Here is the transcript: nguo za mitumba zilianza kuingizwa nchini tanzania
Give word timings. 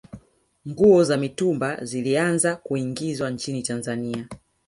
nguo 0.67 1.03
za 1.03 1.17
mitumba 1.17 1.85
zilianza 1.85 2.55
kuingizwa 2.55 3.29
nchini 3.29 3.63
tanzania 3.63 4.27